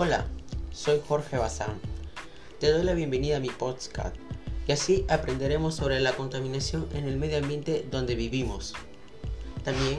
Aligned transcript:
Hola, 0.00 0.28
soy 0.70 1.02
Jorge 1.08 1.38
Bazán. 1.38 1.80
Te 2.60 2.70
doy 2.70 2.84
la 2.84 2.94
bienvenida 2.94 3.38
a 3.38 3.40
mi 3.40 3.48
podcast 3.48 4.14
y 4.68 4.70
así 4.70 5.04
aprenderemos 5.08 5.74
sobre 5.74 5.98
la 5.98 6.12
contaminación 6.12 6.86
en 6.94 7.08
el 7.08 7.16
medio 7.16 7.38
ambiente 7.38 7.84
donde 7.90 8.14
vivimos. 8.14 8.74
También 9.64 9.98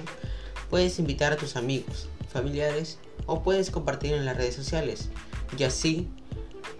puedes 0.70 1.00
invitar 1.00 1.34
a 1.34 1.36
tus 1.36 1.58
amigos, 1.58 2.08
familiares 2.32 2.98
o 3.26 3.44
puedes 3.44 3.72
compartir 3.72 4.14
en 4.14 4.24
las 4.24 4.38
redes 4.38 4.56
sociales 4.56 5.10
y 5.58 5.66
así 5.66 6.08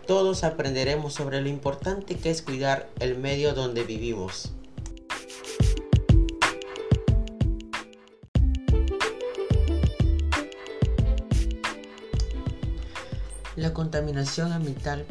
todos 0.08 0.46
aprenderemos 0.46 1.14
sobre 1.14 1.42
lo 1.42 1.50
importante 1.50 2.16
que 2.16 2.30
es 2.30 2.42
cuidar 2.42 2.90
el 3.02 3.18
medio 3.18 3.54
donde 3.54 3.84
vivimos. 3.84 4.54
La 13.60 13.74
contaminación 13.74 14.54
ambiental 14.54 15.06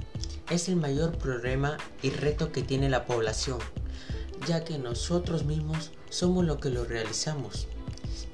es 0.48 0.70
el 0.70 0.76
mayor 0.76 1.18
problema 1.18 1.76
y 2.00 2.08
reto 2.08 2.50
que 2.50 2.62
tiene 2.62 2.88
la 2.88 3.04
población, 3.04 3.58
ya 4.46 4.64
que 4.64 4.78
nosotros 4.78 5.44
mismos 5.44 5.90
somos 6.08 6.46
lo 6.46 6.58
que 6.58 6.70
lo 6.70 6.86
realizamos 6.86 7.66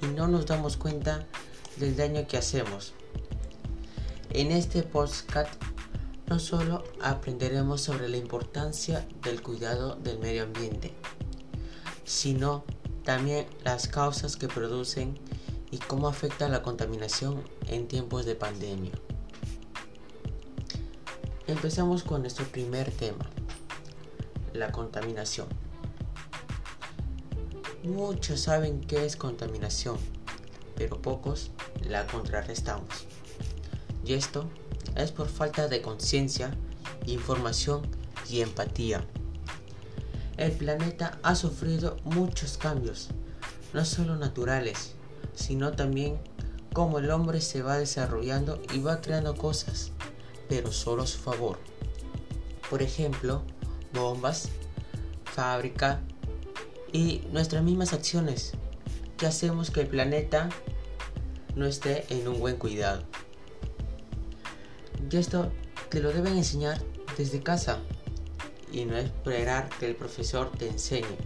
y 0.00 0.06
no 0.06 0.28
nos 0.28 0.46
damos 0.46 0.76
cuenta 0.76 1.26
del 1.78 1.96
daño 1.96 2.28
que 2.28 2.36
hacemos. 2.36 2.92
En 4.30 4.52
este 4.52 4.84
podcast 4.84 5.52
no 6.28 6.38
solo 6.38 6.84
aprenderemos 7.02 7.80
sobre 7.80 8.08
la 8.08 8.16
importancia 8.16 9.04
del 9.24 9.42
cuidado 9.42 9.96
del 9.96 10.20
medio 10.20 10.44
ambiente, 10.44 10.94
sino 12.04 12.62
también 13.02 13.48
las 13.64 13.88
causas 13.88 14.36
que 14.36 14.46
producen 14.46 15.18
y 15.72 15.78
cómo 15.78 16.06
afecta 16.06 16.48
la 16.48 16.62
contaminación 16.62 17.42
en 17.66 17.88
tiempos 17.88 18.26
de 18.26 18.36
pandemia. 18.36 18.92
Empezamos 21.46 22.04
con 22.04 22.22
nuestro 22.22 22.46
primer 22.46 22.90
tema, 22.90 23.28
la 24.54 24.72
contaminación. 24.72 25.46
Muchos 27.82 28.40
saben 28.40 28.80
qué 28.80 29.04
es 29.04 29.16
contaminación, 29.16 29.98
pero 30.74 31.02
pocos 31.02 31.50
la 31.86 32.06
contrarrestamos. 32.06 32.88
Y 34.06 34.14
esto 34.14 34.48
es 34.96 35.12
por 35.12 35.28
falta 35.28 35.68
de 35.68 35.82
conciencia, 35.82 36.50
información 37.04 37.82
y 38.30 38.40
empatía. 38.40 39.04
El 40.38 40.52
planeta 40.52 41.18
ha 41.22 41.34
sufrido 41.34 41.98
muchos 42.04 42.56
cambios, 42.56 43.10
no 43.74 43.84
solo 43.84 44.16
naturales, 44.16 44.94
sino 45.34 45.72
también 45.72 46.16
cómo 46.72 47.00
el 47.00 47.10
hombre 47.10 47.42
se 47.42 47.60
va 47.60 47.76
desarrollando 47.76 48.62
y 48.72 48.78
va 48.78 49.02
creando 49.02 49.36
cosas, 49.36 49.90
pero 50.48 50.72
solo 50.72 51.02
a 51.02 51.06
su 51.06 51.18
favor. 51.18 51.58
Por 52.70 52.82
ejemplo, 52.82 53.42
bombas, 53.92 54.48
fábrica 55.24 56.00
y 56.92 57.22
nuestras 57.32 57.62
mismas 57.62 57.92
acciones 57.92 58.52
que 59.16 59.26
hacemos 59.26 59.70
que 59.70 59.82
el 59.82 59.88
planeta 59.88 60.48
no 61.54 61.66
esté 61.66 62.04
en 62.08 62.26
un 62.28 62.40
buen 62.40 62.56
cuidado. 62.56 63.02
Y 65.10 65.16
esto 65.16 65.50
te 65.90 66.00
lo 66.00 66.12
deben 66.12 66.36
enseñar 66.36 66.80
desde 67.16 67.42
casa 67.42 67.78
y 68.72 68.84
no 68.84 68.96
esperar 68.96 69.68
que 69.78 69.86
el 69.86 69.94
profesor 69.94 70.50
te 70.50 70.68
enseñe. 70.68 71.16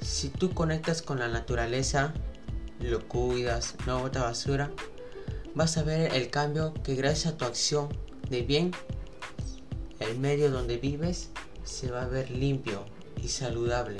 Si 0.00 0.28
tú 0.28 0.54
conectas 0.54 1.02
con 1.02 1.18
la 1.18 1.28
naturaleza, 1.28 2.14
lo 2.80 3.06
cuidas, 3.06 3.74
no 3.86 4.00
bota 4.00 4.22
basura, 4.22 4.70
vas 5.54 5.76
a 5.76 5.82
ver 5.82 6.14
el 6.14 6.30
cambio 6.30 6.74
que 6.82 6.94
gracias 6.94 7.34
a 7.34 7.36
tu 7.36 7.44
acción 7.44 7.88
de 8.30 8.42
bien, 8.42 8.72
el 10.00 10.18
medio 10.18 10.50
donde 10.50 10.78
vives 10.78 11.30
se 11.64 11.90
va 11.90 12.02
a 12.02 12.08
ver 12.08 12.30
limpio 12.30 12.84
y 13.22 13.28
saludable. 13.28 13.98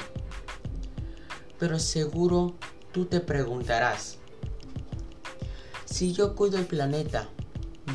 Pero 1.59 1.79
seguro 1.79 2.55
tú 2.93 3.05
te 3.07 3.21
preguntarás, 3.21 4.19
si 5.85 6.13
yo 6.13 6.35
cuido 6.35 6.59
el 6.59 6.67
planeta, 6.67 7.29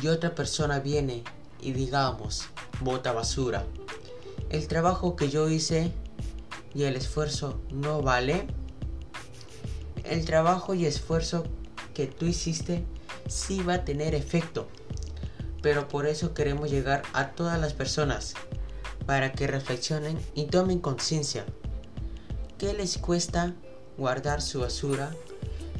y 0.02 0.08
otra 0.08 0.34
persona 0.34 0.80
viene 0.80 1.24
y 1.60 1.72
digamos, 1.72 2.44
bota 2.80 3.12
basura, 3.12 3.64
el 4.50 4.68
trabajo 4.68 5.16
que 5.16 5.28
yo 5.28 5.48
hice 5.48 5.92
y 6.74 6.84
el 6.84 6.96
esfuerzo 6.96 7.60
no 7.72 8.02
vale. 8.02 8.46
El 10.04 10.24
trabajo 10.24 10.74
y 10.74 10.86
esfuerzo 10.86 11.44
que 11.92 12.06
tú 12.06 12.26
hiciste 12.26 12.84
sí 13.28 13.62
va 13.62 13.74
a 13.74 13.84
tener 13.84 14.14
efecto, 14.14 14.66
pero 15.62 15.86
por 15.86 16.06
eso 16.06 16.34
queremos 16.34 16.70
llegar 16.70 17.02
a 17.12 17.30
todas 17.30 17.60
las 17.60 17.72
personas 17.72 18.34
para 19.06 19.32
que 19.32 19.46
reflexionen 19.46 20.18
y 20.34 20.46
tomen 20.46 20.80
conciencia. 20.80 21.46
¿Qué 22.58 22.74
les 22.74 22.98
cuesta 22.98 23.54
guardar 23.96 24.42
su 24.42 24.60
basura 24.60 25.10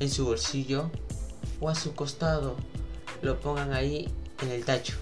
en 0.00 0.10
su 0.10 0.26
bolsillo 0.26 0.90
o 1.60 1.68
a 1.68 1.74
su 1.74 1.94
costado 1.94 2.56
lo 3.22 3.40
pongan 3.40 3.72
ahí 3.72 4.08
en 4.42 4.50
el 4.50 4.64
tacho. 4.64 4.94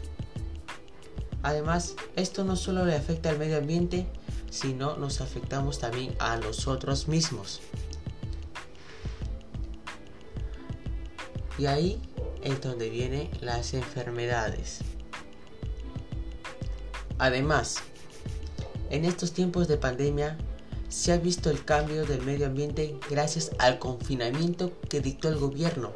Además, 1.43 1.95
esto 2.17 2.45
no 2.45 2.57
solo 2.57 2.85
le 2.85 2.95
afecta 2.95 3.31
al 3.31 3.39
medio 3.39 3.59
ambiente, 3.59 4.07
sino 4.51 4.97
nos 4.97 5.21
afectamos 5.21 5.79
también 5.79 6.15
a 6.19 6.37
nosotros 6.37 7.09
mismos. 7.09 7.61
Y 11.59 11.67
ahí 11.67 12.01
es 12.47 12.61
donde 12.61 12.91
vienen 12.91 13.29
las 13.41 13.75
enfermedades. 13.75 14.81
Además, 17.19 17.77
en 18.91 19.05
estos 19.05 19.33
tiempos 19.33 19.69
de 19.69 19.77
pandemia 19.77 20.37
se 20.89 21.13
ha 21.13 21.19
visto 21.19 21.51
el 21.51 21.65
cambio 21.65 22.05
del 22.05 22.23
medio 22.23 22.47
ambiente 22.47 22.97
gracias 23.11 23.51
al 23.59 23.79
confinamiento 23.79 24.73
que 24.89 25.01
dictó 25.01 25.29
el 25.29 25.37
gobierno 25.37 25.93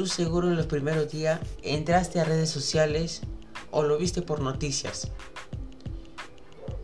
tú 0.00 0.06
seguro 0.06 0.48
en 0.48 0.56
los 0.56 0.64
primeros 0.64 1.10
días 1.10 1.40
entraste 1.62 2.20
a 2.20 2.24
redes 2.24 2.48
sociales 2.48 3.20
o 3.70 3.82
lo 3.82 3.98
viste 3.98 4.22
por 4.22 4.40
noticias 4.40 5.10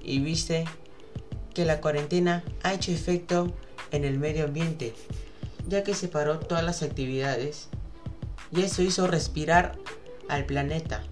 y 0.03 0.19
viste 0.19 0.67
que 1.55 1.65
la 1.65 1.81
cuarentena 1.81 2.45
ha 2.63 2.75
hecho 2.75 2.93
efecto 2.93 3.55
en 3.91 4.05
el 4.05 4.19
medio 4.19 4.45
ambiente, 4.45 4.95
ya 5.67 5.83
que 5.83 5.95
separó 5.95 6.39
todas 6.41 6.63
las 6.63 6.83
actividades 6.83 7.71
y 8.53 8.63
eso 8.63 8.83
hizo 8.83 9.07
respirar 9.07 9.79
al 10.29 10.45
planeta 10.47 11.03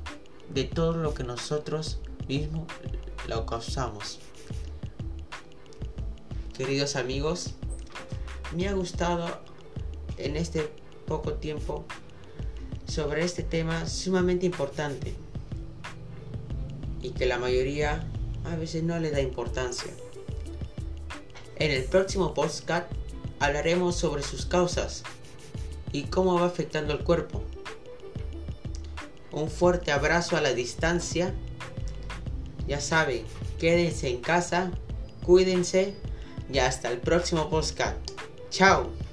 de 0.52 0.64
todo 0.64 0.96
lo 0.96 1.14
que 1.14 1.24
nosotros 1.24 1.98
mismos 2.28 2.66
lo 3.28 3.46
causamos. 3.46 4.20
Queridos 6.56 6.96
amigos, 6.96 7.54
me 8.54 8.68
ha 8.68 8.72
gustado 8.72 9.26
en 10.18 10.36
este 10.36 10.70
poco 11.06 11.34
tiempo 11.34 11.84
sobre 12.86 13.24
este 13.24 13.42
tema 13.42 13.86
sumamente 13.86 14.46
importante 14.46 15.14
y 17.02 17.10
que 17.10 17.26
la 17.26 17.38
mayoría 17.38 18.06
a 18.44 18.56
veces 18.56 18.82
no 18.82 18.98
le 19.00 19.10
da 19.10 19.20
importancia. 19.20 19.90
En 21.56 21.70
el 21.70 21.84
próximo 21.84 22.34
podcast 22.34 22.90
hablaremos 23.40 23.96
sobre 23.96 24.22
sus 24.22 24.46
causas 24.46 25.02
y 25.94 26.02
cómo 26.02 26.34
va 26.34 26.46
afectando 26.46 26.92
el 26.92 27.04
cuerpo. 27.04 27.44
Un 29.30 29.48
fuerte 29.48 29.92
abrazo 29.92 30.36
a 30.36 30.40
la 30.40 30.52
distancia. 30.52 31.32
Ya 32.66 32.80
saben, 32.80 33.24
quédense 33.60 34.08
en 34.08 34.20
casa, 34.20 34.72
cuídense 35.24 35.94
y 36.52 36.58
hasta 36.58 36.90
el 36.90 36.98
próximo 36.98 37.48
podcast. 37.48 37.96
Chao. 38.50 39.03